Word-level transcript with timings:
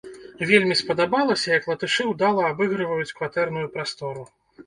Вельмі 0.51 0.75
спадабалася, 0.79 1.51
як 1.57 1.67
латышы 1.73 2.07
ўдала 2.13 2.47
абыгрываюць 2.53 3.15
кватэрную 3.19 3.67
прастору. 3.77 4.21